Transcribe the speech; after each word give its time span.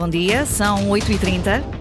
Bom 0.00 0.08
dia, 0.08 0.46
são 0.46 0.88
8h30. 0.88 1.79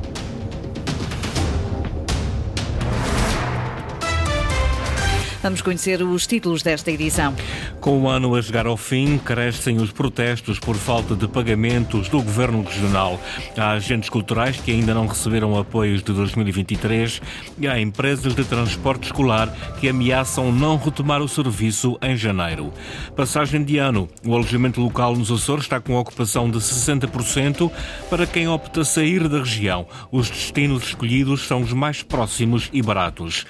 Vamos 5.42 5.62
conhecer 5.62 6.04
os 6.04 6.28
títulos 6.28 6.62
desta 6.62 6.92
edição. 6.92 7.34
Com 7.80 8.02
o 8.02 8.10
ano 8.10 8.36
a 8.36 8.42
chegar 8.42 8.68
ao 8.68 8.76
fim, 8.76 9.18
crescem 9.18 9.78
os 9.78 9.90
protestos 9.90 10.60
por 10.60 10.76
falta 10.76 11.16
de 11.16 11.30
pagamentos 11.30 12.10
do 12.10 12.22
Governo 12.22 12.62
Regional. 12.62 13.18
Há 13.58 13.72
agentes 13.72 14.10
culturais 14.10 14.58
que 14.58 14.70
ainda 14.70 14.94
não 14.94 15.08
receberam 15.08 15.58
apoios 15.58 16.04
de 16.04 16.12
2023 16.12 17.22
e 17.58 17.70
há 17.70 17.80
empresas 17.80 18.36
de 18.36 18.44
transporte 18.44 19.06
escolar 19.06 19.48
que 19.80 19.88
ameaçam 19.88 20.52
não 20.52 20.76
retomar 20.76 21.22
o 21.22 21.30
serviço 21.30 21.98
em 22.02 22.18
janeiro. 22.18 22.74
Passagem 23.16 23.64
de 23.64 23.78
ano. 23.78 24.10
O 24.26 24.36
alojamento 24.36 24.82
local 24.82 25.16
nos 25.16 25.32
Açores 25.32 25.64
está 25.64 25.80
com 25.80 25.96
ocupação 25.96 26.52
de 26.52 26.58
60% 26.58 27.72
para 28.10 28.28
quem 28.28 28.50
opta 28.50 28.84
sair 28.84 29.30
da 29.30 29.40
região. 29.40 29.88
Os 30.12 30.30
destinos 30.30 30.84
escolhidos 30.84 31.48
são 31.48 31.62
os 31.62 31.72
mais 31.72 32.04
próximos 32.04 32.70
e 32.74 32.82
baratos. 32.82 33.46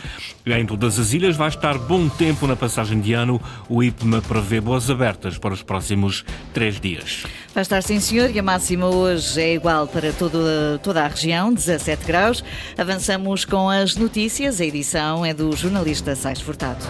Em 0.46 0.66
todas 0.68 1.00
as 1.00 1.14
ilhas 1.14 1.36
vai 1.36 1.50
estar 1.50 1.79
bom 1.88 2.08
tempo 2.10 2.46
na 2.46 2.56
passagem 2.56 3.00
de 3.00 3.14
ano. 3.14 3.42
O 3.68 3.82
IPMA 3.82 4.22
prevê 4.22 4.60
boas 4.60 4.90
abertas 4.90 5.38
para 5.38 5.54
os 5.54 5.64
próximos 5.64 6.26
três 6.54 6.80
dias. 6.80 7.24
Vai 7.54 7.62
estar 7.62 7.82
sim, 7.82 8.00
senhor, 8.00 8.30
e 8.30 8.40
a 8.40 8.44
máxima 8.44 8.88
hoje 8.88 9.42
é 9.42 9.54
igual 9.56 9.88
para 9.88 10.14
todo, 10.14 10.40
toda 10.84 11.04
a 11.04 11.08
região, 11.08 11.54
17 11.54 12.06
graus. 12.06 12.44
Avançamos 12.78 13.46
com 13.46 13.70
as 13.70 13.96
notícias. 13.96 14.62
A 14.62 14.66
edição 14.66 15.26
é 15.26 15.34
do 15.34 15.56
jornalista 15.56 16.16
Sais 16.16 16.42
Furtado. 16.42 16.86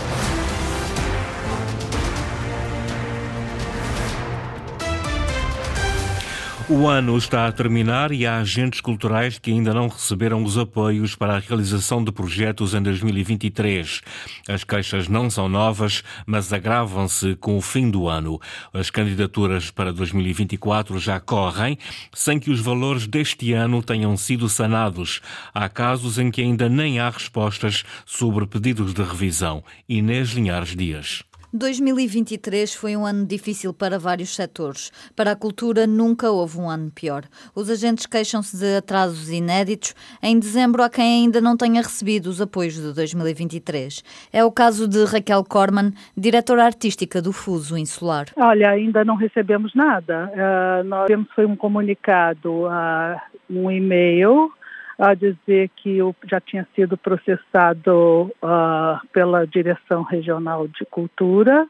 O 6.72 6.88
ano 6.88 7.18
está 7.18 7.48
a 7.48 7.52
terminar 7.52 8.12
e 8.12 8.28
há 8.28 8.38
agentes 8.38 8.80
culturais 8.80 9.40
que 9.40 9.50
ainda 9.50 9.74
não 9.74 9.88
receberam 9.88 10.44
os 10.44 10.56
apoios 10.56 11.16
para 11.16 11.36
a 11.36 11.40
realização 11.40 12.04
de 12.04 12.12
projetos 12.12 12.76
em 12.76 12.82
2023. 12.84 14.02
As 14.48 14.64
queixas 14.64 15.08
não 15.08 15.32
são 15.32 15.50
novas, 15.50 16.04
mas 16.28 16.54
agravam-se 16.54 17.36
com 17.38 17.58
o 17.58 17.62
fim 17.62 17.90
do 17.90 18.08
ano. 18.08 18.40
As 18.72 18.92
candidaturas 18.92 19.72
para 19.72 19.92
2024 19.92 21.00
já 21.00 21.20
correm, 21.20 21.76
sem 22.14 22.40
que 22.40 22.52
os 22.52 22.60
valores 22.60 23.08
deste 23.08 23.52
ano 23.52 23.82
tenham 23.82 24.16
sido 24.16 24.48
sanados. 24.48 25.22
Há 25.52 25.68
casos 25.70 26.20
em 26.20 26.30
que 26.30 26.40
ainda 26.40 26.70
nem 26.70 27.00
há 27.00 27.10
respostas 27.10 27.84
sobre 28.06 28.46
pedidos 28.46 28.94
de 28.94 29.02
revisão. 29.02 29.64
Inês 29.88 30.30
Linhares 30.34 30.76
Dias. 30.76 31.29
2023 31.52 32.76
foi 32.76 32.96
um 32.96 33.06
ano 33.06 33.26
difícil 33.26 33.74
para 33.74 33.98
vários 33.98 34.36
setores. 34.36 34.92
Para 35.16 35.32
a 35.32 35.36
cultura, 35.36 35.88
nunca 35.88 36.30
houve 36.30 36.60
um 36.60 36.70
ano 36.70 36.92
pior. 36.92 37.24
Os 37.56 37.72
agentes 37.72 38.06
queixam-se 38.06 38.56
de 38.56 38.78
atrasos 38.78 39.32
inéditos. 39.32 39.96
Em 40.22 40.38
dezembro, 40.38 40.84
há 40.84 40.90
quem 40.90 41.24
ainda 41.24 41.42
não 41.42 41.58
tenha 41.58 41.82
recebido 41.82 42.28
os 42.28 42.40
apoios 42.40 42.76
de 42.76 42.94
2023. 42.94 44.04
É 44.32 44.44
o 44.44 44.52
caso 44.52 44.88
de 44.88 45.04
Raquel 45.06 45.44
Corman, 45.44 45.92
diretora 46.16 46.66
artística 46.66 47.20
do 47.20 47.34
Fuso 47.34 47.76
Insular. 47.76 48.28
Olha, 48.36 48.70
ainda 48.70 49.04
não 49.04 49.16
recebemos 49.16 49.74
nada. 49.74 50.32
Uh, 50.32 50.84
nós 50.84 51.08
temos 51.08 51.28
foi 51.34 51.46
um 51.46 51.56
comunicado, 51.56 52.66
uh, 52.66 53.20
um 53.50 53.72
e-mail 53.72 54.52
a 55.00 55.14
dizer 55.14 55.70
que 55.78 55.98
eu 55.98 56.14
já 56.26 56.42
tinha 56.42 56.68
sido 56.76 56.98
processado 56.98 58.30
uh, 58.44 59.08
pela 59.14 59.48
Direção 59.48 60.04
Regional 60.04 60.68
de 60.68 60.86
Cultura 60.86 61.66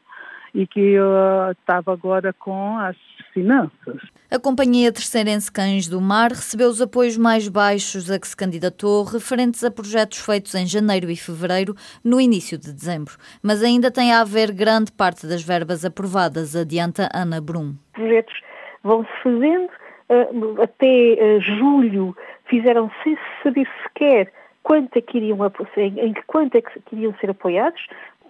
e 0.52 0.66
que 0.66 0.80
eu 0.80 1.06
estava 1.52 1.92
agora 1.92 2.32
com 2.32 2.76
as 2.78 2.96
finanças. 3.32 4.00
A 4.28 4.38
Companhia 4.38 4.92
Terceirense 4.92 5.50
Cães 5.50 5.86
do 5.86 6.00
Mar 6.00 6.30
recebeu 6.30 6.68
os 6.68 6.82
apoios 6.82 7.16
mais 7.16 7.48
baixos 7.48 8.10
a 8.10 8.18
que 8.18 8.26
se 8.26 8.36
candidatou, 8.36 9.04
referentes 9.04 9.62
a 9.62 9.70
projetos 9.70 10.18
feitos 10.18 10.52
em 10.56 10.66
janeiro 10.66 11.08
e 11.08 11.16
fevereiro, 11.16 11.76
no 12.04 12.20
início 12.20 12.58
de 12.58 12.72
dezembro. 12.72 13.14
Mas 13.40 13.62
ainda 13.62 13.92
tem 13.92 14.12
a 14.12 14.22
haver 14.22 14.52
grande 14.52 14.90
parte 14.90 15.24
das 15.28 15.42
verbas 15.42 15.84
aprovadas, 15.84 16.56
adianta 16.56 17.08
Ana 17.14 17.40
Brum. 17.40 17.74
Projetos 17.92 18.34
vão-se 18.82 19.10
fazendo 19.22 19.70
até 20.62 20.86
uh, 20.86 21.40
julho 21.40 22.16
fizeram 22.46 22.90
sem 23.02 23.16
saber 23.42 23.68
sequer 23.82 24.32
quanto 24.62 24.96
é 24.96 25.00
que 25.00 25.18
iriam, 25.18 25.38
em 25.76 26.14
quanto 26.26 26.56
é 26.56 26.60
que 26.60 26.80
iriam 26.92 27.14
ser 27.20 27.30
apoiados, 27.30 27.86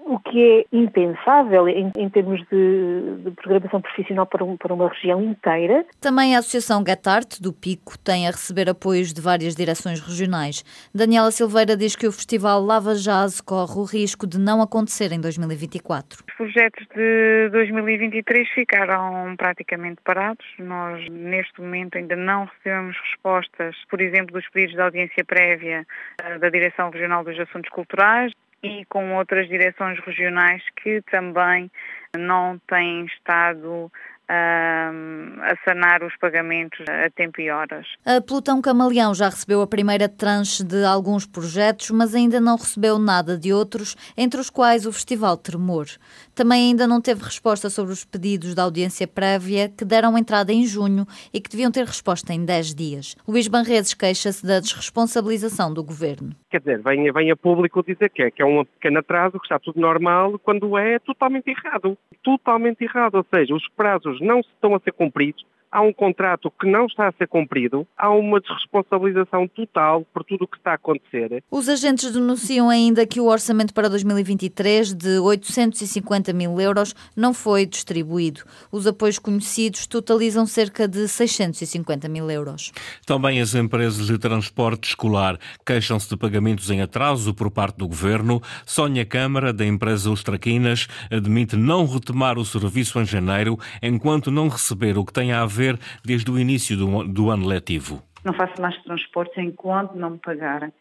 o 0.06 0.18
que 0.18 0.60
é 0.60 0.76
impensável 0.76 1.68
em, 1.68 1.90
em 1.96 2.08
termos 2.08 2.40
de, 2.50 3.22
de, 3.24 3.30
programação 3.32 3.80
profissional 3.80 4.26
para, 4.26 4.44
um, 4.44 4.56
para, 4.56 4.72
uma 4.72 4.88
região 4.88 5.22
inteira. 5.22 5.84
Também 6.00 6.34
a 6.34 6.38
Associação 6.38 6.82
Gatart, 6.82 7.40
do 7.40 7.52
Pico, 7.52 7.98
tem 7.98 8.26
a 8.26 8.30
receber 8.30 8.68
apoios 8.68 9.12
de 9.12 9.20
várias 9.20 9.54
direções 9.54 10.00
regionais. 10.00 10.64
Daniela 10.94 11.30
Silveira 11.30 11.76
diz 11.76 11.94
que 11.94 12.06
o 12.06 12.12
Festival 12.12 12.62
Lava 12.62 12.94
Jazz 12.94 13.40
corre 13.40 13.78
o 13.78 13.84
risco 13.84 14.26
de 14.26 14.38
não 14.38 14.62
acontecer 14.62 15.12
em 15.12 15.20
2024. 15.20 16.24
Os 16.28 16.34
projetos 16.36 16.86
de 16.94 17.48
2023 17.50 18.48
ficaram 18.50 19.34
praticamente 19.36 20.00
parados. 20.04 20.46
Nós, 20.58 21.06
neste 21.10 21.60
momento, 21.60 21.96
ainda 21.96 22.16
não 22.16 22.46
recebemos 22.46 22.96
respostas, 23.10 23.76
por 23.88 24.00
exemplo, 24.00 24.32
dos 24.32 24.48
pedidos 24.48 24.74
de 24.74 24.82
audiência 24.82 25.24
prévia 25.24 25.86
eh, 26.22 26.38
da 26.38 26.48
Direção 26.48 26.90
Regional 26.90 27.24
dos 27.24 27.38
Assuntos 27.38 27.70
Culturais 27.70 28.32
e 28.62 28.84
com 28.86 29.16
outras 29.16 29.48
direções 29.48 29.98
regionais 30.00 30.62
que 30.82 31.02
também 31.10 31.70
não 32.16 32.58
têm 32.68 33.06
estado 33.06 33.90
a 34.32 35.56
sanar 35.64 36.04
os 36.04 36.16
pagamentos 36.16 36.84
a 36.88 37.10
tempo 37.10 37.40
e 37.40 37.50
horas. 37.50 37.86
A 38.04 38.20
Plutão 38.20 38.62
Camaleão 38.62 39.12
já 39.12 39.28
recebeu 39.28 39.60
a 39.60 39.66
primeira 39.66 40.08
tranche 40.08 40.62
de 40.62 40.84
alguns 40.84 41.26
projetos, 41.26 41.90
mas 41.90 42.14
ainda 42.14 42.40
não 42.40 42.56
recebeu 42.56 42.98
nada 42.98 43.36
de 43.36 43.52
outros, 43.52 43.96
entre 44.16 44.40
os 44.40 44.48
quais 44.48 44.86
o 44.86 44.92
Festival 44.92 45.36
Tremor. 45.36 45.86
Também 46.32 46.68
ainda 46.68 46.86
não 46.86 47.00
teve 47.00 47.24
resposta 47.24 47.68
sobre 47.68 47.92
os 47.92 48.04
pedidos 48.04 48.54
da 48.54 48.62
audiência 48.62 49.06
prévia 49.08 49.68
que 49.68 49.84
deram 49.84 50.16
entrada 50.16 50.52
em 50.52 50.64
junho 50.64 51.04
e 51.32 51.40
que 51.40 51.50
deviam 51.50 51.72
ter 51.72 51.84
resposta 51.84 52.32
em 52.32 52.44
10 52.44 52.74
dias. 52.74 53.16
Luís 53.26 53.48
Banredes 53.48 53.94
queixa-se 53.94 54.46
da 54.46 54.60
desresponsabilização 54.60 55.74
do 55.74 55.82
governo. 55.82 56.36
Quer 56.50 56.58
dizer, 56.58 56.82
vem, 56.82 57.12
vem 57.12 57.30
a 57.30 57.36
público 57.36 57.82
dizer 57.82 58.10
que 58.10 58.22
é, 58.24 58.30
que 58.30 58.42
é 58.42 58.44
um 58.44 58.64
pequeno 58.64 58.98
atraso, 58.98 59.38
que 59.38 59.46
está 59.46 59.58
tudo 59.58 59.80
normal, 59.80 60.36
quando 60.40 60.76
é 60.76 60.98
totalmente 60.98 61.48
errado. 61.48 61.96
Totalmente 62.24 62.82
errado. 62.82 63.14
Ou 63.14 63.26
seja, 63.32 63.54
os 63.54 63.68
prazos 63.68 64.20
não 64.20 64.40
estão 64.40 64.74
a 64.74 64.80
ser 64.80 64.92
cumpridos, 64.92 65.46
há 65.70 65.80
um 65.80 65.92
contrato 65.92 66.50
que 66.50 66.66
não 66.66 66.86
está 66.86 67.08
a 67.08 67.12
ser 67.12 67.28
cumprido, 67.28 67.86
há 67.96 68.10
uma 68.10 68.40
desresponsabilização 68.40 69.46
total 69.48 70.04
por 70.12 70.24
tudo 70.24 70.44
o 70.44 70.48
que 70.48 70.56
está 70.56 70.72
a 70.72 70.74
acontecer. 70.74 71.42
Os 71.50 71.68
agentes 71.68 72.12
denunciam 72.12 72.68
ainda 72.68 73.06
que 73.06 73.20
o 73.20 73.26
orçamento 73.26 73.72
para 73.72 73.88
2023 73.88 74.94
de 74.94 75.18
850 75.18 76.32
mil 76.32 76.60
euros 76.60 76.94
não 77.16 77.32
foi 77.32 77.66
distribuído. 77.66 78.42
Os 78.72 78.86
apoios 78.86 79.18
conhecidos 79.18 79.86
totalizam 79.86 80.46
cerca 80.46 80.88
de 80.88 81.06
650 81.06 82.08
mil 82.08 82.30
euros. 82.30 82.72
Também 83.06 83.40
as 83.40 83.54
empresas 83.54 84.06
de 84.06 84.18
transporte 84.18 84.88
escolar 84.88 85.38
queixam-se 85.64 86.08
de 86.08 86.16
pagamentos 86.16 86.70
em 86.70 86.80
atraso 86.80 87.32
por 87.34 87.50
parte 87.50 87.76
do 87.76 87.86
governo. 87.86 88.42
Sónia 88.66 89.04
Câmara, 89.04 89.52
da 89.52 89.64
empresa 89.64 90.10
Os 90.10 90.22
Traquinas, 90.22 90.88
admite 91.10 91.56
não 91.56 91.86
retomar 91.86 92.38
o 92.38 92.44
serviço 92.44 92.98
em 93.00 93.04
janeiro 93.04 93.58
enquanto 93.82 94.30
não 94.30 94.48
receber 94.48 94.98
o 94.98 95.04
que 95.04 95.12
tem 95.12 95.32
a 95.32 95.46
ver 95.46 95.59
desde 96.04 96.30
o 96.30 96.38
início 96.38 96.76
do, 96.76 97.04
do 97.04 97.30
ano 97.30 97.46
letivo? 97.46 98.02
Não 98.24 98.32
faço 98.34 98.60
mais 98.60 98.76
transportes 98.82 99.36
enquanto 99.38 99.94
não 99.94 100.10
me 100.10 100.18
pagarem. 100.18 100.72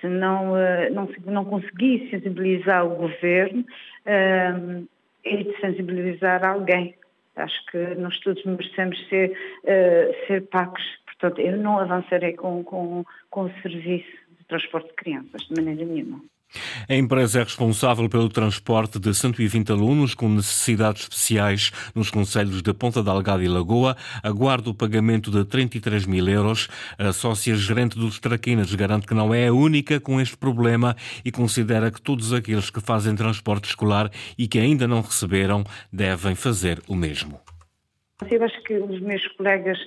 Se 0.00 0.08
não, 0.08 0.56
eh, 0.56 0.90
não, 0.90 1.08
não 1.26 1.44
conseguir 1.44 2.10
sensibilizar 2.10 2.84
o 2.84 2.96
governo, 2.96 3.64
um, 4.06 4.86
e 5.24 5.44
de 5.44 5.60
sensibilizar 5.60 6.44
alguém. 6.44 6.94
Acho 7.36 7.64
que 7.66 7.78
nós 7.96 8.18
todos 8.20 8.44
merecemos 8.44 8.98
ser, 9.08 9.30
uh, 9.64 10.26
ser 10.26 10.42
pagos. 10.48 10.82
Portanto, 11.06 11.40
eu 11.40 11.56
não 11.56 11.78
avançarei 11.78 12.34
com, 12.34 12.62
com, 12.64 13.04
com 13.30 13.44
o 13.44 13.52
serviço 13.62 14.10
de 14.38 14.44
transporte 14.46 14.88
de 14.88 14.94
crianças, 14.94 15.42
de 15.42 15.54
maneira 15.54 15.84
nenhuma. 15.84 16.20
A 16.88 16.94
empresa 16.94 17.40
é 17.40 17.42
responsável 17.42 18.08
pelo 18.08 18.28
transporte 18.28 18.98
de 18.98 19.14
120 19.14 19.72
alunos 19.72 20.14
com 20.14 20.28
necessidades 20.28 21.02
especiais 21.02 21.72
nos 21.94 22.10
conselhos 22.10 22.62
de 22.62 22.72
Ponta 22.72 23.02
Delgada 23.02 23.42
e 23.42 23.48
Lagoa. 23.48 23.96
Aguarda 24.22 24.70
o 24.70 24.74
pagamento 24.74 25.30
de 25.30 25.44
33 25.44 26.06
mil 26.06 26.28
euros. 26.28 26.68
A 26.98 27.12
sócia-gerente 27.12 27.98
dos 27.98 28.18
Traquinas 28.18 28.74
garante 28.74 29.06
que 29.06 29.14
não 29.14 29.34
é 29.34 29.48
a 29.48 29.52
única 29.52 30.00
com 30.00 30.20
este 30.20 30.36
problema 30.36 30.96
e 31.24 31.30
considera 31.30 31.90
que 31.90 32.00
todos 32.00 32.32
aqueles 32.32 32.70
que 32.70 32.80
fazem 32.80 33.14
transporte 33.14 33.68
escolar 33.68 34.10
e 34.38 34.46
que 34.46 34.58
ainda 34.58 34.86
não 34.86 35.00
receberam 35.00 35.64
devem 35.92 36.34
fazer 36.34 36.80
o 36.88 36.94
mesmo. 36.94 37.40
Eu 38.30 38.44
acho 38.44 38.62
que 38.62 38.74
os 38.74 39.00
meus 39.00 39.26
colegas 39.36 39.78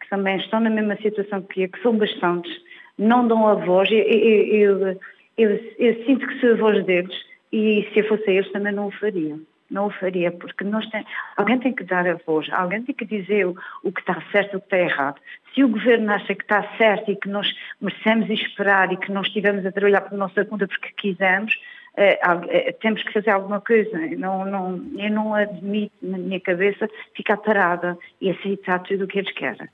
que 0.00 0.08
também 0.08 0.36
estão 0.36 0.60
na 0.60 0.70
mesma 0.70 0.96
situação 0.96 1.42
que 1.42 1.62
eu, 1.62 1.68
que 1.68 1.82
são 1.82 1.96
bastantes, 1.96 2.52
não 2.98 3.26
dão 3.26 3.46
a 3.48 3.54
voz. 3.54 3.90
Eu, 3.90 3.98
eu, 3.98 4.78
eu 4.88 5.00
eu, 5.36 5.50
eu 5.78 6.04
sinto 6.04 6.26
que 6.26 6.40
sou 6.40 6.52
a 6.52 6.56
voz 6.56 6.84
deles 6.84 7.14
e 7.52 7.88
se 7.92 8.00
eu 8.00 8.08
fosse 8.08 8.30
eles 8.30 8.50
também 8.52 8.72
não 8.72 8.88
o 8.88 8.92
faria. 8.92 9.38
não 9.70 9.86
o 9.86 9.90
faria, 9.90 10.32
porque 10.32 10.64
nós 10.64 10.86
tem, 10.90 11.04
alguém 11.36 11.58
tem 11.58 11.72
que 11.72 11.84
dar 11.84 12.06
a 12.06 12.14
voz, 12.26 12.48
alguém 12.52 12.82
tem 12.82 12.94
que 12.94 13.04
dizer 13.04 13.46
o, 13.46 13.56
o 13.84 13.92
que 13.92 14.00
está 14.00 14.20
certo 14.32 14.54
e 14.54 14.56
o 14.56 14.60
que 14.60 14.66
está 14.66 14.78
errado. 14.78 15.20
Se 15.54 15.62
o 15.62 15.68
governo 15.68 16.10
acha 16.12 16.34
que 16.34 16.42
está 16.42 16.62
certo 16.76 17.10
e 17.10 17.16
que 17.16 17.28
nós 17.28 17.52
merecemos 17.80 18.28
esperar 18.28 18.92
e 18.92 18.96
que 18.96 19.12
nós 19.12 19.28
estivemos 19.28 19.64
a 19.64 19.72
trabalhar 19.72 20.02
por 20.02 20.18
nossa 20.18 20.44
conta 20.44 20.66
porque 20.66 20.92
quisemos, 20.96 21.56
é, 21.96 22.18
é, 22.22 22.72
temos 22.72 23.02
que 23.02 23.12
fazer 23.12 23.30
alguma 23.30 23.60
coisa. 23.60 23.90
Não, 24.16 24.44
não, 24.44 24.82
eu 24.96 25.10
não 25.10 25.34
admito 25.34 25.92
na 26.02 26.18
minha 26.18 26.40
cabeça 26.40 26.88
ficar 27.14 27.36
parada 27.38 27.98
e 28.20 28.30
aceitar 28.30 28.78
tudo 28.80 29.04
o 29.04 29.06
que 29.06 29.18
eles 29.18 29.32
querem. 29.34 29.68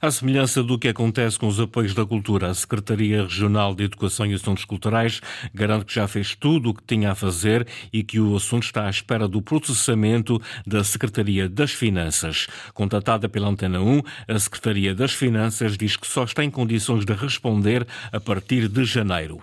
À 0.00 0.10
semelhança 0.10 0.62
do 0.62 0.78
que 0.78 0.88
acontece 0.88 1.38
com 1.38 1.46
os 1.46 1.60
apoios 1.60 1.94
da 1.94 2.04
cultura, 2.04 2.48
a 2.48 2.54
Secretaria 2.54 3.22
Regional 3.22 3.74
de 3.74 3.84
Educação 3.84 4.26
e 4.26 4.34
Assuntos 4.34 4.64
Culturais 4.64 5.20
garante 5.54 5.86
que 5.86 5.94
já 5.94 6.06
fez 6.08 6.34
tudo 6.34 6.70
o 6.70 6.74
que 6.74 6.82
tinha 6.82 7.12
a 7.12 7.14
fazer 7.14 7.66
e 7.92 8.02
que 8.02 8.18
o 8.18 8.36
assunto 8.36 8.64
está 8.64 8.86
à 8.86 8.90
espera 8.90 9.28
do 9.28 9.40
processamento 9.40 10.40
da 10.66 10.82
Secretaria 10.84 11.48
das 11.48 11.72
Finanças. 11.72 12.46
Contatada 12.74 13.28
pela 13.28 13.48
Antena 13.48 13.80
1, 13.80 14.02
a 14.28 14.38
Secretaria 14.38 14.94
das 14.94 15.12
Finanças 15.12 15.76
diz 15.76 15.96
que 15.96 16.06
só 16.06 16.24
está 16.24 16.44
em 16.44 16.50
condições 16.50 17.04
de 17.04 17.12
responder 17.12 17.86
a 18.12 18.20
partir 18.20 18.68
de 18.68 18.84
janeiro. 18.84 19.40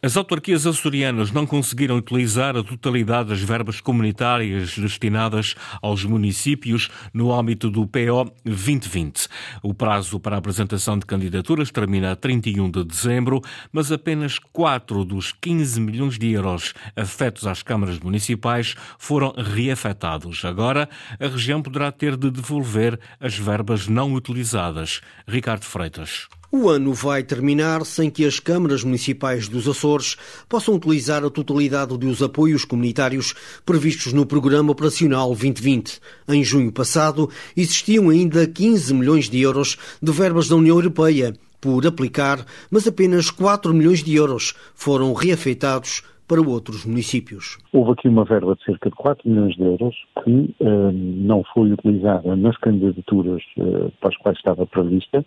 As 0.00 0.16
autarquias 0.16 0.64
açorianas 0.64 1.32
não 1.32 1.44
conseguiram 1.44 1.96
utilizar 1.96 2.56
a 2.56 2.62
totalidade 2.62 3.30
das 3.30 3.40
verbas 3.40 3.80
comunitárias 3.80 4.78
destinadas 4.78 5.56
aos 5.82 6.04
municípios 6.04 6.88
no 7.12 7.32
âmbito 7.32 7.68
do 7.68 7.84
PO 7.84 8.32
2020. 8.44 9.26
O 9.60 9.74
prazo 9.74 10.20
para 10.20 10.36
a 10.36 10.38
apresentação 10.38 10.96
de 10.96 11.04
candidaturas 11.04 11.72
termina 11.72 12.12
a 12.12 12.16
31 12.16 12.70
de 12.70 12.84
dezembro, 12.84 13.42
mas 13.72 13.90
apenas 13.90 14.38
4 14.38 15.04
dos 15.04 15.32
15 15.32 15.80
milhões 15.80 16.16
de 16.16 16.30
euros 16.30 16.74
afetos 16.94 17.44
às 17.44 17.64
câmaras 17.64 17.98
municipais 17.98 18.76
foram 19.00 19.34
reafetados. 19.36 20.44
Agora, 20.44 20.88
a 21.18 21.26
região 21.26 21.60
poderá 21.60 21.90
ter 21.90 22.16
de 22.16 22.30
devolver 22.30 23.00
as 23.18 23.36
verbas 23.36 23.88
não 23.88 24.14
utilizadas. 24.14 25.00
Ricardo 25.26 25.64
Freitas. 25.64 26.28
O 26.50 26.70
ano 26.70 26.94
vai 26.94 27.22
terminar 27.22 27.84
sem 27.84 28.08
que 28.08 28.24
as 28.24 28.40
câmaras 28.40 28.82
municipais 28.82 29.50
dos 29.50 29.68
Açores 29.68 30.16
possam 30.48 30.76
utilizar 30.76 31.22
a 31.22 31.28
totalidade 31.28 31.98
dos 31.98 32.22
apoios 32.22 32.64
comunitários 32.64 33.34
previstos 33.66 34.14
no 34.14 34.24
Programa 34.24 34.72
Operacional 34.72 35.28
2020. 35.28 36.00
Em 36.26 36.42
junho 36.42 36.72
passado, 36.72 37.28
existiam 37.54 38.08
ainda 38.08 38.46
15 38.46 38.94
milhões 38.94 39.28
de 39.28 39.42
euros 39.42 39.76
de 40.02 40.10
verbas 40.10 40.48
da 40.48 40.56
União 40.56 40.76
Europeia 40.76 41.34
por 41.60 41.86
aplicar, 41.86 42.38
mas 42.70 42.88
apenas 42.88 43.30
4 43.30 43.74
milhões 43.74 44.02
de 44.02 44.14
euros 44.14 44.54
foram 44.74 45.12
reafeitados 45.12 46.02
para 46.26 46.40
outros 46.40 46.86
municípios. 46.86 47.58
Houve 47.74 47.92
aqui 47.92 48.08
uma 48.08 48.24
verba 48.24 48.54
de 48.54 48.64
cerca 48.64 48.88
de 48.88 48.96
4 48.96 49.28
milhões 49.28 49.54
de 49.54 49.64
euros 49.64 49.94
que 50.24 50.54
uh, 50.60 50.92
não 50.92 51.42
foi 51.52 51.72
utilizada 51.72 52.34
nas 52.36 52.56
candidaturas 52.58 53.42
uh, 53.58 53.92
para 54.00 54.08
as 54.08 54.16
quais 54.16 54.38
estava 54.38 54.66
prevista 54.66 55.22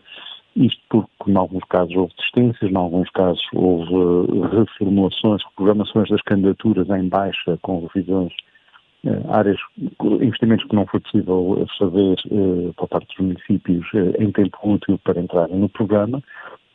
isto 0.56 0.82
porque, 0.90 1.32
em 1.32 1.36
alguns 1.36 1.64
casos, 1.66 1.96
houve 1.96 2.14
distâncias, 2.18 2.72
em 2.72 2.76
alguns 2.76 3.10
casos, 3.12 3.42
houve 3.54 3.94
eh, 3.94 4.58
reformulações, 4.60 5.42
reprogramações 5.46 6.10
das 6.10 6.22
candidaturas 6.22 6.90
em 6.90 7.08
baixa, 7.08 7.58
com 7.62 7.88
revisões, 7.88 8.34
eh, 9.06 9.22
áreas, 9.30 9.58
investimentos 10.22 10.66
que 10.68 10.76
não 10.76 10.86
foi 10.86 11.00
possível 11.00 11.66
fazer 11.78 12.16
eh, 12.32 12.72
por 12.76 12.88
parte 12.90 13.08
dos 13.08 13.26
municípios 13.26 13.88
em 14.20 14.32
tempo 14.32 14.58
útil 14.64 15.00
para 15.04 15.22
entrarem 15.22 15.56
no 15.56 15.70
programa 15.70 16.22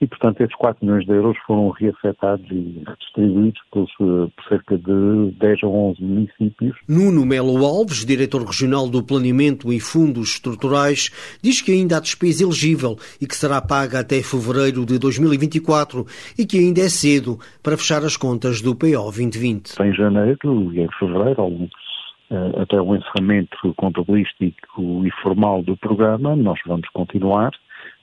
e, 0.01 0.07
portanto, 0.07 0.41
esses 0.43 0.55
4 0.57 0.85
milhões 0.85 1.07
de 1.07 1.13
euros 1.13 1.37
foram 1.47 1.71
reafetados 1.71 2.47
e 2.51 2.83
redistribuídos 2.87 3.61
por, 3.71 3.85
eh, 3.85 4.31
por, 4.37 4.45
cerca 4.49 4.77
de 4.77 5.31
10 5.39 5.63
ou 5.63 5.91
11 5.91 6.03
municípios. 6.03 6.77
Nuno 6.87 7.25
Melo 7.25 7.65
Alves, 7.65 8.05
diretor 8.05 8.45
regional 8.45 8.89
do 8.89 9.03
Planeamento 9.03 9.73
e 9.73 9.81
Fundos 9.81 10.35
Estruturais, 10.35 11.11
diz 11.43 11.63
que 11.63 11.73
ainda 11.73 11.97
há 11.97 12.01
despesa 12.01 12.45
elegível 12.45 12.97
e 13.21 13.27
que 13.27 13.35
será 13.35 13.61
paga 13.63 14.01
até 14.01 14.23
fevereiro 14.23 14.85
de 14.85 14.99
2024 14.99 16.05
e 16.39 16.45
que 16.45 16.59
ainda 16.59 16.81
é 16.81 16.89
cedo 16.89 17.39
para 17.63 17.77
fechar 17.77 18.05
as 18.05 18.17
contas 18.17 18.61
do 18.61 18.75
PO 18.75 19.03
2020. 19.05 19.81
Em 19.81 19.95
janeiro 19.95 20.75
e 20.75 20.81
em 20.81 20.89
fevereiro, 20.99 21.71
eh, 22.31 22.63
até 22.63 22.79
o 22.79 22.95
encerramento 22.95 23.73
contabilístico 23.77 25.07
e 25.07 25.11
formal 25.23 25.63
do 25.63 25.75
programa, 25.79 26.37
nós 26.37 26.59
vamos 26.67 26.87
continuar 26.91 27.53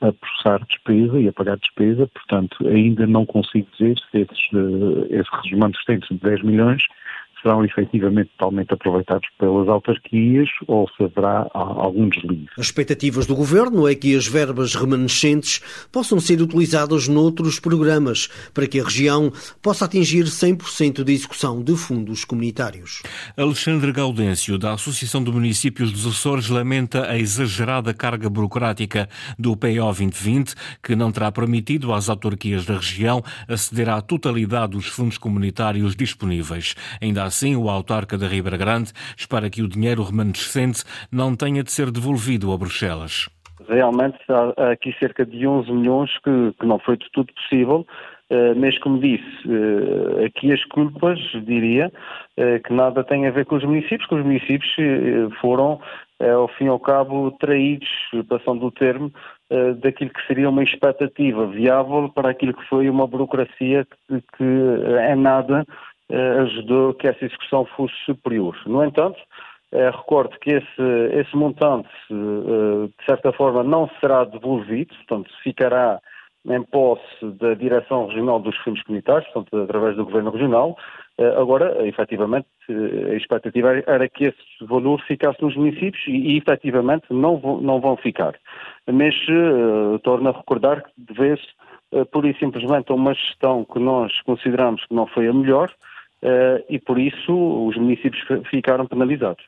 a 0.03 0.11
processar 0.11 0.65
despesa 0.65 1.19
e 1.19 1.27
a 1.27 1.33
pagar 1.33 1.57
despesa, 1.57 2.07
portanto, 2.07 2.67
ainda 2.67 3.07
não 3.07 3.25
consigo 3.25 3.67
dizer 3.77 3.97
se 4.11 4.19
esses, 4.19 4.51
uh, 4.53 5.07
esses 5.09 5.51
remanescentes 5.51 6.09
de 6.09 6.17
10 6.17 6.43
milhões 6.43 6.83
serão 7.43 7.63
efetivamente 7.63 8.31
totalmente 8.37 8.73
aproveitados 8.73 9.27
pelas 9.37 9.67
autarquias 9.67 10.49
ou 10.67 10.89
se 10.97 11.03
haverá 11.03 11.47
algum 11.53 12.09
deslize. 12.09 12.47
As 12.57 12.65
expectativas 12.65 13.27
do 13.27 13.35
Governo 13.35 13.87
é 13.87 13.93
que 13.93 14.15
as 14.15 14.25
verbas 14.27 14.73
remanescentes 14.73 15.61
possam 15.91 16.19
ser 16.19 16.41
utilizadas 16.41 17.07
noutros 17.07 17.59
programas 17.59 18.29
para 18.53 18.65
que 18.65 18.79
a 18.79 18.83
região 18.83 19.31
possa 19.61 19.85
atingir 19.85 20.23
100% 20.23 21.03
de 21.03 21.13
execução 21.13 21.61
de 21.61 21.75
fundos 21.75 22.25
comunitários. 22.25 23.03
Alexandre 23.37 23.91
Gaudêncio, 23.91 24.57
da 24.57 24.73
Associação 24.73 25.23
de 25.23 25.31
Municípios 25.31 25.91
dos 25.91 26.07
Açores, 26.07 26.49
lamenta 26.49 27.09
a 27.09 27.19
exagerada 27.19 27.93
carga 27.93 28.29
burocrática 28.29 29.09
do 29.37 29.55
PO 29.55 29.83
2020, 29.83 30.55
que 30.81 30.95
não 30.95 31.11
terá 31.11 31.31
permitido 31.31 31.93
às 31.93 32.09
autarquias 32.09 32.65
da 32.65 32.75
região 32.75 33.23
aceder 33.47 33.89
à 33.89 34.01
totalidade 34.01 34.73
dos 34.73 34.87
fundos 34.87 35.17
comunitários 35.17 35.95
disponíveis. 35.95 36.75
Ainda 37.01 37.23
assim, 37.23 37.32
o 37.57 37.69
autarca 37.69 38.15
da 38.15 38.27
Ribeira 38.27 38.57
Grande 38.57 38.91
espera 39.17 39.49
que 39.49 39.63
o 39.63 39.67
dinheiro 39.67 40.03
remanescente 40.03 40.83
não 41.11 41.35
tenha 41.35 41.63
de 41.63 41.71
ser 41.71 41.89
devolvido 41.89 42.53
a 42.53 42.57
Bruxelas. 42.57 43.27
Realmente 43.67 44.17
há 44.29 44.71
aqui 44.71 44.93
cerca 44.99 45.25
de 45.25 45.47
11 45.47 45.71
milhões 45.71 46.11
que, 46.19 46.53
que 46.59 46.65
não 46.65 46.79
foi 46.79 46.97
de 46.97 47.09
tudo 47.11 47.33
possível, 47.33 47.85
uh, 48.29 48.55
mas 48.55 48.77
como 48.79 48.99
disse, 48.99 49.23
uh, 49.47 50.25
aqui 50.25 50.51
as 50.51 50.63
culpas, 50.65 51.17
diria, 51.45 51.91
uh, 52.37 52.63
que 52.63 52.73
nada 52.73 53.03
tem 53.03 53.25
a 53.25 53.31
ver 53.31 53.45
com 53.45 53.55
os 53.55 53.63
municípios, 53.63 54.05
que 54.05 54.15
os 54.15 54.23
municípios 54.23 54.75
foram, 55.41 55.79
ao 56.19 56.47
fim 56.49 56.65
e 56.65 56.69
ao 56.69 56.79
cabo, 56.79 57.31
traídos, 57.39 57.89
passando 58.29 58.65
o 58.65 58.71
termo, 58.71 59.11
daquilo 59.81 60.09
que 60.09 60.25
seria 60.25 60.49
uma 60.49 60.63
expectativa 60.63 61.45
viável 61.47 62.09
para 62.09 62.29
aquilo 62.29 62.53
que 62.53 62.67
foi 62.69 62.89
uma 62.89 63.05
burocracia 63.05 63.85
que, 64.07 64.21
que 64.37 64.43
é 64.99 65.15
nada 65.15 65.65
eh, 65.65 65.73
ajudou 66.11 66.93
que 66.93 67.07
essa 67.07 67.25
execução 67.25 67.65
fosse 67.65 67.93
superior. 68.05 68.55
No 68.65 68.83
entanto, 68.83 69.19
eh, 69.73 69.89
recordo 69.89 70.37
que 70.39 70.51
esse, 70.51 70.81
esse 71.13 71.35
montante, 71.35 71.89
eh, 72.11 72.87
de 72.87 73.05
certa 73.05 73.33
forma, 73.33 73.63
não 73.63 73.89
será 73.99 74.23
devolvido, 74.23 74.93
portanto, 74.95 75.31
ficará 75.41 75.99
em 76.45 76.61
posse 76.61 77.25
da 77.39 77.55
Direção 77.55 78.05
Regional 78.05 78.39
dos 78.39 78.55
Fundos 78.57 78.83
Comunitários, 78.83 79.27
portanto, 79.31 79.63
através 79.63 79.95
do 79.95 80.05
Governo 80.05 80.29
Regional. 80.29 80.77
Agora, 81.37 81.87
efetivamente, 81.87 82.47
a 82.69 83.15
expectativa 83.15 83.81
era 83.87 84.09
que 84.09 84.25
esse 84.25 84.65
valor 84.67 85.01
ficasse 85.07 85.41
nos 85.41 85.55
municípios 85.55 86.03
e, 86.05 86.37
efetivamente, 86.37 87.05
não 87.11 87.37
vão, 87.37 87.61
não 87.61 87.79
vão 87.79 87.95
ficar. 87.95 88.35
Mas 88.91 89.15
uh, 89.29 89.97
torno 89.99 90.29
a 90.29 90.33
recordar 90.33 90.83
que 90.83 90.91
deve-se, 90.97 91.47
uh, 91.93 92.05
pura 92.07 92.27
e 92.27 92.37
simplesmente, 92.37 92.91
uma 92.91 93.13
gestão 93.13 93.63
que 93.63 93.79
nós 93.79 94.11
consideramos 94.23 94.85
que 94.85 94.93
não 94.93 95.07
foi 95.07 95.27
a 95.27 95.33
melhor, 95.33 95.71
Uh, 96.23 96.63
e 96.69 96.79
por 96.79 96.97
isso 96.97 97.33
os 97.67 97.75
municípios 97.75 98.23
ficaram 98.49 98.87
penalizados. 98.87 99.43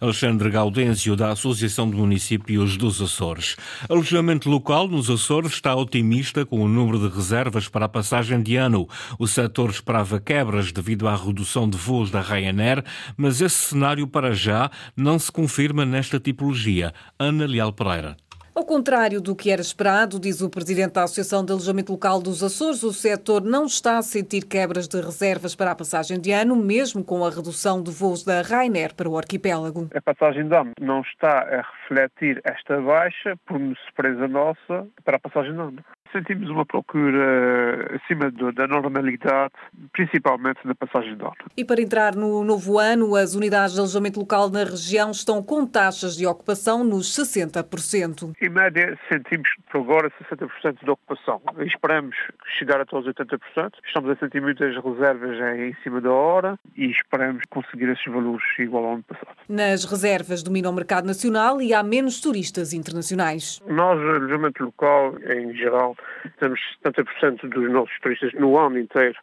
Alexandre 0.00 0.48
Gaudêncio, 0.48 1.16
da 1.16 1.32
Associação 1.32 1.90
de 1.90 1.96
Municípios 1.96 2.76
dos 2.76 3.02
Açores. 3.02 3.56
Alojamento 3.88 4.48
local 4.48 4.86
nos 4.86 5.10
Açores 5.10 5.50
está 5.50 5.74
otimista 5.74 6.46
com 6.46 6.60
o 6.60 6.68
número 6.68 7.00
de 7.00 7.12
reservas 7.12 7.68
para 7.68 7.86
a 7.86 7.88
passagem 7.88 8.40
de 8.40 8.54
ano. 8.54 8.86
O 9.18 9.26
setor 9.26 9.70
esperava 9.70 10.20
quebras 10.20 10.70
devido 10.70 11.08
à 11.08 11.16
redução 11.16 11.68
de 11.68 11.76
voos 11.76 12.12
da 12.12 12.20
Ryanair, 12.20 12.84
mas 13.16 13.40
esse 13.40 13.56
cenário 13.56 14.06
para 14.06 14.32
já 14.32 14.70
não 14.96 15.18
se 15.18 15.32
confirma 15.32 15.84
nesta 15.84 16.20
tipologia. 16.20 16.92
Ana 17.18 17.44
Leal 17.44 17.72
Pereira. 17.72 18.16
Ao 18.52 18.64
contrário 18.64 19.20
do 19.20 19.36
que 19.36 19.50
era 19.50 19.60
esperado, 19.60 20.18
diz 20.18 20.40
o 20.42 20.50
presidente 20.50 20.94
da 20.94 21.04
Associação 21.04 21.44
de 21.44 21.52
Alojamento 21.52 21.92
Local 21.92 22.20
dos 22.20 22.42
Açores, 22.42 22.82
o 22.82 22.92
setor 22.92 23.42
não 23.42 23.64
está 23.64 23.98
a 23.98 24.02
sentir 24.02 24.44
quebras 24.44 24.88
de 24.88 25.00
reservas 25.00 25.54
para 25.54 25.70
a 25.70 25.74
passagem 25.74 26.20
de 26.20 26.32
ano, 26.32 26.56
mesmo 26.56 27.04
com 27.04 27.24
a 27.24 27.30
redução 27.30 27.80
de 27.80 27.92
voos 27.92 28.24
da 28.24 28.42
Ryanair 28.42 28.94
para 28.94 29.08
o 29.08 29.16
arquipélago. 29.16 29.88
A 29.94 30.02
passagem 30.02 30.48
de 30.48 30.54
ano 30.54 30.72
não 30.80 31.00
está 31.00 31.38
a 31.38 31.64
refletir 31.82 32.40
esta 32.44 32.80
baixa, 32.80 33.36
por 33.46 33.60
surpresa 33.86 34.26
nossa, 34.26 34.86
para 35.04 35.16
a 35.16 35.20
passagem 35.20 35.52
de 35.52 35.60
ano. 35.60 35.84
Sentimos 36.12 36.50
uma 36.50 36.66
procura 36.66 37.94
acima 37.94 38.32
da 38.32 38.66
normalidade, 38.66 39.54
principalmente 39.92 40.58
na 40.64 40.74
passagem 40.74 41.16
de 41.16 41.22
ano. 41.22 41.36
E 41.56 41.64
para 41.64 41.80
entrar 41.80 42.16
no 42.16 42.42
novo 42.42 42.80
ano, 42.80 43.14
as 43.14 43.36
unidades 43.36 43.74
de 43.74 43.78
alojamento 43.78 44.18
local 44.18 44.50
na 44.50 44.64
região 44.64 45.12
estão 45.12 45.40
com 45.40 45.64
taxas 45.64 46.16
de 46.16 46.26
ocupação 46.26 46.82
nos 46.82 47.16
60%. 47.16 48.32
E 48.40 48.48
em 48.50 48.52
média, 48.52 48.98
sentimos 49.10 49.48
por 49.70 49.80
agora 49.80 50.10
60% 50.30 50.84
de 50.84 50.90
ocupação. 50.90 51.40
Esperamos 51.60 52.16
chegar 52.58 52.80
até 52.80 52.96
aos 52.96 53.06
80%. 53.06 53.38
Estamos 53.86 54.10
a 54.10 54.16
sentir 54.16 54.42
muitas 54.42 54.74
reservas 54.76 55.38
em 55.58 55.74
cima 55.82 56.00
da 56.00 56.10
hora 56.10 56.58
e 56.76 56.90
esperamos 56.90 57.42
conseguir 57.48 57.88
esses 57.88 58.04
valores 58.04 58.42
igual 58.58 58.84
ao 58.84 58.92
ano 58.94 59.04
passado. 59.04 59.36
Nas 59.48 59.84
reservas 59.84 60.42
domina 60.42 60.68
o 60.68 60.72
mercado 60.72 61.06
nacional 61.06 61.62
e 61.62 61.72
há 61.72 61.82
menos 61.82 62.20
turistas 62.20 62.72
internacionais. 62.72 63.60
Nós, 63.66 63.98
alojamento 64.00 64.64
local, 64.64 65.14
em 65.20 65.54
geral, 65.54 65.96
temos 66.38 66.60
70% 66.84 67.48
dos 67.48 67.70
nossos 67.70 67.98
turistas 68.00 68.32
no 68.34 68.58
ano 68.58 68.78
inteiro 68.78 69.16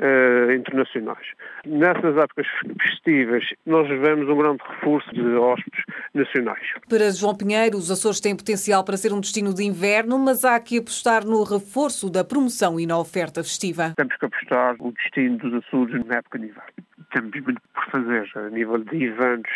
uh, 0.00 0.52
internacionais. 0.52 1.26
Nessas 1.66 2.16
épocas 2.16 2.46
festivas, 2.82 3.44
nós 3.66 3.86
vemos 3.88 4.28
um 4.28 4.36
grande 4.36 4.62
reforço 4.66 5.10
de 5.12 5.20
hóspedes 5.20 5.84
nacionais. 6.14 6.66
Para 6.88 7.10
João 7.10 7.36
Pinheiro, 7.36 7.76
os 7.76 7.90
Açores 7.90 8.20
têm 8.20 8.36
potencial 8.36 8.84
para 8.84 8.96
ser 8.96 9.12
um 9.12 9.20
destino 9.20 9.54
de 9.54 9.62
inverno, 9.62 10.18
mas 10.18 10.44
há 10.44 10.58
que 10.58 10.78
apostar 10.78 11.24
no 11.24 11.42
reforço 11.42 12.10
da 12.10 12.24
promoção 12.24 12.80
e 12.80 12.86
na 12.86 12.98
oferta 12.98 13.42
festiva. 13.42 13.92
Temos 13.96 14.16
que 14.16 14.26
apostar 14.26 14.76
no 14.78 14.92
destino 14.92 15.38
dos 15.38 15.64
Açores 15.64 16.04
na 16.06 16.16
época 16.16 16.38
de 16.38 16.46
inverno. 16.46 16.72
Temos 17.12 17.30
muito 17.42 17.60
por 17.74 17.84
fazer 17.90 18.30
a 18.36 18.50
nível 18.50 18.78
de 18.78 19.04
eventos 19.04 19.50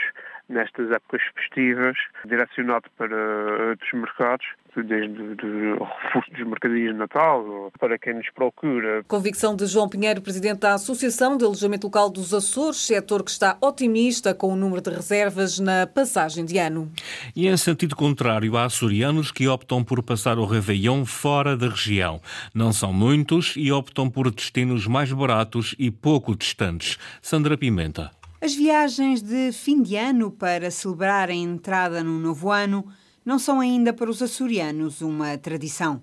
nestas 0.49 0.91
épocas 0.91 1.23
festivas, 1.35 1.97
direcionado 2.25 2.85
para 2.97 3.71
outros 3.71 3.93
mercados, 3.93 4.47
desde 4.77 5.23
o 5.79 5.85
reforço 5.85 6.31
dos 6.33 6.47
mercadinhos 6.47 6.93
de 6.93 6.99
Natal, 6.99 7.73
para 7.79 7.99
quem 7.99 8.15
nos 8.15 8.29
procura. 8.31 9.05
Convicção 9.05 9.55
de 9.55 9.67
João 9.67 9.89
Pinheiro, 9.89 10.21
presidente 10.21 10.61
da 10.61 10.75
Associação 10.75 11.37
de 11.37 11.45
Alojamento 11.45 11.87
Local 11.87 12.11
dos 12.11 12.35
Açores, 12.35 12.79
setor 12.79 13.23
que 13.23 13.31
está 13.31 13.57
otimista 13.61 14.35
com 14.35 14.53
o 14.53 14.57
número 14.57 14.83
de 14.83 14.91
reservas 14.91 15.61
na 15.61 15.87
passagem 15.87 16.45
de 16.45 16.59
ano. 16.59 16.91
E 17.37 17.47
em 17.47 17.57
sentido 17.57 17.95
contrário, 17.95 18.57
há 18.57 18.65
açorianos 18.65 19.31
que 19.31 19.47
optam 19.47 19.85
por 19.85 20.03
passar 20.03 20.39
o 20.39 20.45
Réveillon 20.45 21.05
fora 21.05 21.57
da 21.57 21.69
região. 21.69 22.21
Não 22.53 22.73
são 22.73 22.93
muitos 22.93 23.55
e 23.57 23.71
optam 23.71 24.11
por 24.11 24.31
destinos 24.31 24.87
mais 24.87 25.13
baratos 25.13 25.75
e 25.79 25.91
pouco 25.91 26.37
distantes. 26.37 26.99
Sandra 27.23 27.57
Pimenta. 27.57 28.11
As 28.45 28.55
viagens 28.55 29.23
de 29.23 29.53
fim 29.53 29.81
de 29.81 29.97
ano 29.97 30.31
para 30.31 30.71
celebrar 30.71 31.31
a 31.31 31.35
entrada 31.35 32.05
no 32.05 32.21
novo 32.21 32.51
ano 32.51 32.87
não 33.25 33.39
são 33.39 33.59
ainda 33.59 33.91
para 33.91 34.11
os 34.11 34.21
açorianos 34.21 35.01
uma 35.01 35.39
tradição. 35.39 36.03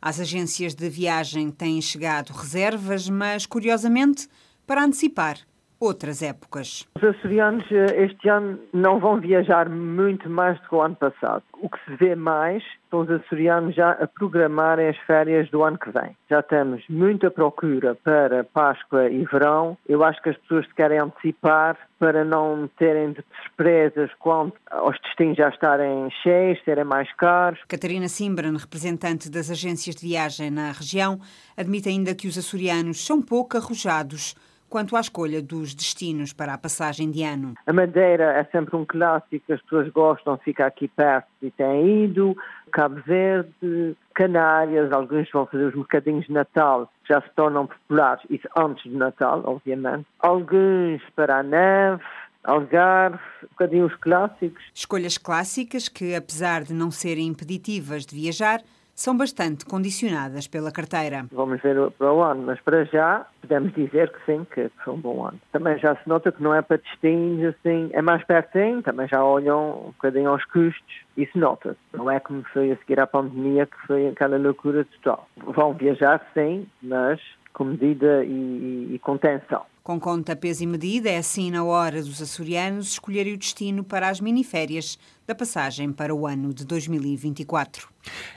Às 0.00 0.18
agências 0.18 0.74
de 0.74 0.88
viagem 0.88 1.50
têm 1.50 1.82
chegado 1.82 2.32
reservas, 2.32 3.10
mas, 3.10 3.44
curiosamente, 3.44 4.26
para 4.66 4.82
antecipar 4.82 5.36
outras 5.84 6.22
épocas. 6.22 6.88
Os 6.96 7.04
açorianos 7.04 7.64
eh, 7.70 8.04
este 8.04 8.28
ano 8.28 8.58
não 8.72 8.98
vão 8.98 9.20
viajar 9.20 9.68
muito 9.68 10.28
mais 10.28 10.60
do 10.60 10.68
que 10.68 10.74
o 10.74 10.82
ano 10.82 10.96
passado. 10.96 11.42
O 11.60 11.68
que 11.68 11.78
se 11.84 11.96
vê 11.96 12.14
mais 12.14 12.62
são 12.90 13.00
os 13.00 13.10
açorianos 13.10 13.74
já 13.74 13.90
a 13.92 14.06
programarem 14.06 14.88
as 14.88 14.96
férias 14.98 15.50
do 15.50 15.62
ano 15.62 15.78
que 15.78 15.90
vem. 15.90 16.16
Já 16.30 16.42
temos 16.42 16.82
muita 16.88 17.30
procura 17.30 17.94
para 17.94 18.44
Páscoa 18.44 19.08
e 19.10 19.24
verão. 19.24 19.76
Eu 19.88 20.04
acho 20.04 20.22
que 20.22 20.30
as 20.30 20.36
pessoas 20.38 20.66
se 20.66 20.74
querem 20.74 20.98
antecipar 20.98 21.76
para 21.98 22.24
não 22.24 22.68
terem 22.78 23.12
de 23.12 23.24
surpresas 23.42 24.10
quanto 24.18 24.54
aos 24.70 24.98
destinos 25.00 25.36
já 25.36 25.48
estarem 25.48 26.08
cheios, 26.22 26.62
serem 26.64 26.84
mais 26.84 27.10
caros. 27.14 27.60
Catarina 27.66 28.08
Simbran, 28.08 28.56
representante 28.56 29.30
das 29.30 29.50
agências 29.50 29.96
de 29.96 30.06
viagem 30.06 30.50
na 30.50 30.70
região, 30.70 31.18
admite 31.56 31.88
ainda 31.88 32.14
que 32.14 32.28
os 32.28 32.38
açorianos 32.38 33.04
são 33.04 33.20
pouco 33.20 33.56
arrojados 33.56 34.34
quanto 34.74 34.96
à 34.96 35.00
escolha 35.00 35.40
dos 35.40 35.72
destinos 35.72 36.32
para 36.32 36.52
a 36.52 36.58
passagem 36.58 37.08
de 37.08 37.22
ano. 37.22 37.54
A 37.64 37.72
Madeira 37.72 38.32
é 38.32 38.42
sempre 38.50 38.74
um 38.74 38.84
clássico, 38.84 39.52
as 39.52 39.62
pessoas 39.62 39.88
gostam, 39.90 40.36
fica 40.38 40.66
aqui 40.66 40.88
perto 40.88 41.28
e 41.40 41.48
têm 41.48 42.06
ido. 42.06 42.36
Cabo 42.72 43.00
Verde, 43.06 43.96
Canárias, 44.12 44.90
alguns 44.90 45.30
vão 45.30 45.46
fazer 45.46 45.66
os 45.66 45.76
mercadinhos 45.76 46.26
de 46.26 46.32
Natal, 46.32 46.90
já 47.08 47.20
se 47.20 47.30
tornam 47.36 47.68
populares, 47.68 48.24
isso 48.28 48.48
antes 48.56 48.82
de 48.82 48.96
Natal, 48.96 49.42
obviamente. 49.44 50.06
Alguns 50.18 51.00
para 51.14 51.38
a 51.38 51.42
neve, 51.44 52.02
Algarve, 52.42 53.20
um 53.44 53.48
bocadinho 53.50 53.86
os 53.86 53.94
clássicos. 53.94 54.60
Escolhas 54.74 55.16
clássicas 55.16 55.88
que, 55.88 56.16
apesar 56.16 56.64
de 56.64 56.74
não 56.74 56.90
serem 56.90 57.28
impeditivas 57.28 58.04
de 58.04 58.16
viajar, 58.16 58.60
são 58.94 59.16
bastante 59.16 59.64
condicionadas 59.64 60.46
pela 60.46 60.70
carteira. 60.70 61.26
Vamos 61.32 61.60
ver 61.60 61.90
para 61.92 62.12
o 62.12 62.22
ano, 62.22 62.42
mas 62.46 62.60
para 62.60 62.84
já 62.84 63.26
podemos 63.40 63.72
dizer 63.74 64.10
que 64.10 64.24
sim, 64.24 64.46
que 64.52 64.70
foi 64.84 64.94
um 64.94 64.98
bom 65.00 65.26
ano. 65.26 65.40
Também 65.52 65.78
já 65.78 65.96
se 65.96 66.08
nota 66.08 66.32
que 66.32 66.42
não 66.42 66.54
é 66.54 66.62
para 66.62 66.78
destinos 66.78 67.54
assim, 67.54 67.90
é 67.92 68.00
mais 68.00 68.24
pertinho, 68.24 68.82
também 68.82 69.08
já 69.08 69.22
olham 69.22 69.88
um 69.88 69.92
bocadinho 69.92 70.30
aos 70.30 70.44
custos, 70.46 70.94
isso 71.16 71.38
nota-se. 71.38 71.78
Não 71.92 72.10
é 72.10 72.20
como 72.20 72.42
foi 72.52 72.72
a 72.72 72.76
seguir 72.76 73.00
à 73.00 73.06
pandemia 73.06 73.66
que 73.66 73.76
foi 73.86 74.08
aquela 74.08 74.38
loucura 74.38 74.84
total. 74.84 75.28
Vão 75.36 75.74
viajar 75.74 76.24
sim, 76.34 76.66
mas 76.82 77.20
com 77.54 77.64
medida 77.64 78.24
e, 78.24 78.28
e, 78.28 78.94
e 78.94 78.98
contenção. 78.98 79.62
Com 79.82 80.00
conta, 80.00 80.34
peso 80.34 80.64
e 80.64 80.66
medida, 80.66 81.10
é 81.10 81.18
assim 81.18 81.50
na 81.50 81.62
hora 81.62 82.02
dos 82.02 82.20
açorianos 82.20 82.92
escolherem 82.92 83.34
o 83.34 83.36
destino 83.36 83.84
para 83.84 84.08
as 84.08 84.18
miniférias 84.18 84.98
da 85.26 85.34
passagem 85.34 85.92
para 85.92 86.14
o 86.14 86.26
ano 86.26 86.54
de 86.54 86.64
2024. 86.64 87.86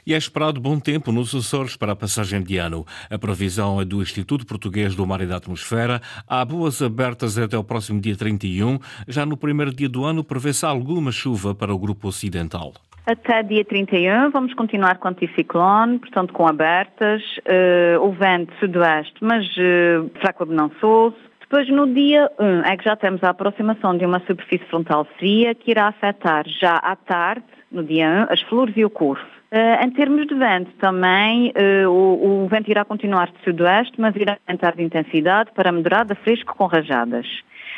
E 0.06 0.14
é 0.14 0.18
esperado 0.18 0.60
bom 0.60 0.78
tempo 0.78 1.12
nos 1.12 1.34
Açores 1.34 1.76
para 1.76 1.94
a 1.94 1.96
passagem 1.96 2.44
de 2.44 2.58
ano. 2.58 2.86
A 3.10 3.18
previsão 3.18 3.80
é 3.82 3.86
do 3.86 4.02
Instituto 4.02 4.46
Português 4.46 4.94
do 4.94 5.08
Mar 5.08 5.22
e 5.22 5.26
da 5.26 5.38
Atmosfera. 5.38 6.02
Há 6.28 6.44
boas 6.44 6.82
abertas 6.82 7.38
até 7.38 7.58
o 7.58 7.64
próximo 7.64 8.00
dia 8.00 8.16
31. 8.16 8.78
Já 9.08 9.26
no 9.26 9.38
primeiro 9.38 9.74
dia 9.74 9.90
do 9.90 10.04
ano 10.04 10.26
prevê-se 10.26 10.66
alguma 10.66 11.12
chuva 11.12 11.56
para 11.56 11.74
o 11.74 11.80
grupo 11.80 12.10
ocidental. 12.10 12.74
Até 13.08 13.42
dia 13.42 13.64
31 13.64 14.32
vamos 14.32 14.54
continuar 14.54 14.98
com 14.98 15.08
anticiclone, 15.08 15.98
portanto 15.98 16.34
com 16.34 16.46
abertas, 16.46 17.24
uh, 17.38 18.06
o 18.06 18.12
vento 18.12 18.54
sudoeste, 18.60 19.16
mas 19.22 19.46
uh, 19.56 20.12
fraco 20.20 20.44
abnão-sul, 20.44 21.16
depois, 21.40 21.70
no 21.70 21.88
dia 21.88 22.30
1, 22.38 22.66
é 22.66 22.76
que 22.76 22.84
já 22.84 22.98
temos 22.98 23.24
a 23.24 23.30
aproximação 23.30 23.98
de 23.98 24.06
uma 24.06 24.20
superfície 24.28 24.66
frontal 24.66 25.08
fria 25.18 25.56
que 25.56 25.72
irá 25.72 25.88
afetar 25.88 26.44
já 26.46 26.76
à 26.76 26.98
tarde, 26.98 27.46
no 27.72 27.82
dia 27.82 28.28
1, 28.30 28.34
as 28.34 28.42
flores 28.42 28.76
e 28.76 28.84
o 28.84 28.90
curso. 28.90 29.26
Uh, 29.50 29.86
em 29.86 29.90
termos 29.92 30.28
de 30.28 30.36
vento 30.36 30.72
também, 30.74 31.54
uh, 31.56 31.90
o, 31.90 32.44
o, 32.44 32.48
vento 32.50 32.70
irá 32.70 32.84
continuar 32.84 33.32
de 33.32 33.42
sudoeste, 33.46 33.94
mas 33.98 34.14
irá 34.18 34.38
aumentar 34.46 34.76
de 34.76 34.84
intensidade 34.84 35.50
para 35.56 35.72
moderada 35.72 36.14
fresco 36.16 36.54
com 36.54 36.66
rajadas. 36.66 37.26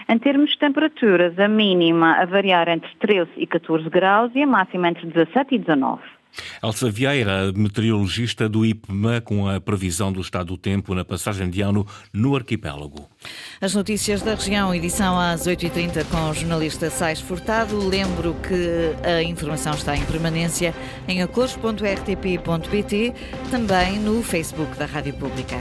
Em 0.10 0.18
termos 0.18 0.50
de 0.50 0.58
temperaturas, 0.58 1.38
a 1.38 1.48
mínima 1.48 2.14
a 2.14 2.26
variar 2.26 2.68
entre 2.68 2.90
13 3.00 3.30
e 3.38 3.46
14 3.46 3.88
graus 3.92 4.32
e 4.34 4.42
a 4.42 4.48
máxima 4.48 4.90
entre 4.90 5.06
17 5.06 5.54
e 5.54 5.60
19. 5.60 6.02
Elsa 6.64 6.90
Vieira, 6.90 7.52
meteorologista 7.56 8.50
do 8.50 8.66
IPMA, 8.66 9.22
com 9.22 9.48
a 9.48 9.62
previsão 9.62 10.12
do 10.12 10.20
estado 10.22 10.48
do 10.48 10.58
tempo 10.58 10.96
na 10.96 11.06
passagem 11.06 11.48
de 11.50 11.62
ano 11.62 11.86
no 12.12 12.36
arquipélago. 12.36 13.08
As 13.62 13.76
notícias 13.76 14.24
da 14.24 14.34
região, 14.34 14.74
edição 14.74 15.20
às 15.20 15.48
8h30 15.48 16.04
com 16.10 16.30
o 16.30 16.34
jornalista 16.34 16.90
Sais 16.90 17.22
Furtado. 17.22 17.78
Lembro 17.78 18.36
que 18.36 18.96
a 19.08 19.22
informação 19.22 19.74
está 19.74 19.96
em 19.96 20.04
permanência 20.06 20.74
em 21.08 21.22
acores.rtp.pt, 21.22 23.14
também 23.52 24.00
no 24.00 24.24
Facebook 24.24 24.76
da 24.76 24.88
Rádio 24.88 25.14
Pública. 25.16 25.58